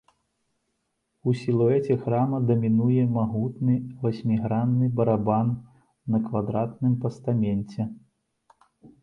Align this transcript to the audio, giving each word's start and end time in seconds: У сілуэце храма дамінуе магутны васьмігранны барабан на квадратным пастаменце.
У 1.31 1.33
сілуэце 1.41 1.97
храма 2.05 2.39
дамінуе 2.51 3.03
магутны 3.17 3.75
васьмігранны 4.07 4.89
барабан 5.01 5.53
на 6.15 6.23
квадратным 6.31 6.99
пастаменце. 7.07 7.81